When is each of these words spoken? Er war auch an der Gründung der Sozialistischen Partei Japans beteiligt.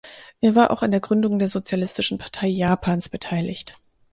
Er 0.39 0.55
war 0.55 0.71
auch 0.71 0.81
an 0.81 0.89
der 0.89 0.99
Gründung 0.99 1.37
der 1.37 1.47
Sozialistischen 1.47 2.17
Partei 2.17 2.47
Japans 2.47 3.07
beteiligt. 3.07 3.77